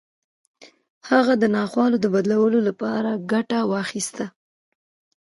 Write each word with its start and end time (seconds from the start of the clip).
هغه 1.09 1.33
د 1.41 1.43
ناخوالو 1.55 1.97
د 2.01 2.05
بدلولو 2.15 2.59
لپاره 2.67 3.11
ګټه 3.31 3.59
واخيسته. 3.71 4.25